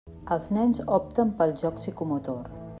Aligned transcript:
Els 0.35 0.47
nens 0.57 0.81
opten 0.97 1.35
pel 1.43 1.55
joc 1.65 1.79
psicomotor. 1.83 2.45